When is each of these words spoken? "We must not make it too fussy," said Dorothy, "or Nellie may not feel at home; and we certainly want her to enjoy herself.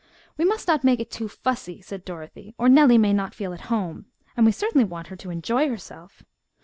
"We 0.35 0.45
must 0.45 0.67
not 0.67 0.83
make 0.83 0.99
it 0.99 1.11
too 1.11 1.27
fussy," 1.27 1.79
said 1.79 2.03
Dorothy, 2.03 2.55
"or 2.57 2.67
Nellie 2.67 2.97
may 2.97 3.13
not 3.13 3.35
feel 3.35 3.53
at 3.53 3.61
home; 3.69 4.07
and 4.35 4.47
we 4.47 4.51
certainly 4.51 4.83
want 4.83 5.09
her 5.09 5.15
to 5.17 5.29
enjoy 5.29 5.69
herself. 5.69 6.23